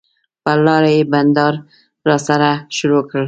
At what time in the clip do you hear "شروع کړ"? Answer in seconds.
2.77-3.19